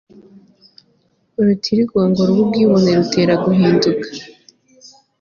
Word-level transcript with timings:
urutirigongo 1.39 2.19
rwubwibone 2.29 2.89
rutera 2.97 3.33
guhinduka 3.43 4.07